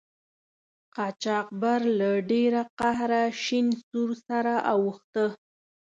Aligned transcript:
قاچاقبر 0.95 1.81
له 1.99 2.09
ډیره 2.31 2.61
قهره 2.79 3.23
شین 3.43 3.67
سور 3.87 4.09
سره 4.27 4.53
اوښته. 4.73 5.25